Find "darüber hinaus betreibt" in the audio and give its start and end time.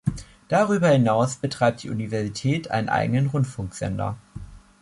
0.47-1.83